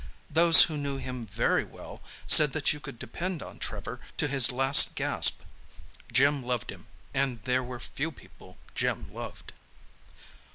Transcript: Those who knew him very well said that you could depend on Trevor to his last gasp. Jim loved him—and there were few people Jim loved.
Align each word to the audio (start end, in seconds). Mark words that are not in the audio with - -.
Those 0.31 0.63
who 0.63 0.77
knew 0.81 0.97
him 0.97 1.27
very 1.27 1.63
well 1.63 2.01
said 2.25 2.53
that 2.53 2.73
you 2.73 2.79
could 2.79 2.97
depend 2.97 3.43
on 3.43 3.59
Trevor 3.59 3.99
to 4.17 4.27
his 4.27 4.51
last 4.51 4.95
gasp. 4.95 5.43
Jim 6.11 6.41
loved 6.41 6.71
him—and 6.71 7.43
there 7.43 7.61
were 7.61 7.79
few 7.79 8.11
people 8.11 8.57
Jim 8.73 9.13
loved. 9.13 9.53